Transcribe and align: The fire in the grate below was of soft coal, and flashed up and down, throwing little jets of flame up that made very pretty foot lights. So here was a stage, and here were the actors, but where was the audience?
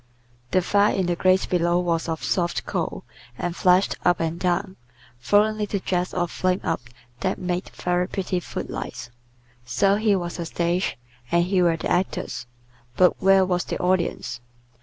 The 0.49 0.63
fire 0.63 0.95
in 0.95 1.05
the 1.05 1.15
grate 1.15 1.47
below 1.47 1.77
was 1.79 2.09
of 2.09 2.23
soft 2.23 2.65
coal, 2.65 3.03
and 3.37 3.55
flashed 3.55 3.97
up 4.03 4.19
and 4.19 4.39
down, 4.39 4.75
throwing 5.21 5.57
little 5.59 5.79
jets 5.79 6.11
of 6.11 6.31
flame 6.31 6.59
up 6.63 6.81
that 7.19 7.37
made 7.37 7.69
very 7.69 8.07
pretty 8.07 8.39
foot 8.39 8.71
lights. 8.71 9.11
So 9.63 9.97
here 9.97 10.17
was 10.17 10.39
a 10.39 10.47
stage, 10.47 10.97
and 11.31 11.43
here 11.45 11.65
were 11.65 11.77
the 11.77 11.91
actors, 11.91 12.47
but 12.97 13.21
where 13.21 13.45
was 13.45 13.63
the 13.63 13.77
audience? 13.77 14.39